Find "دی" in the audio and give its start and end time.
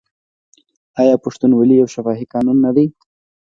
2.75-2.85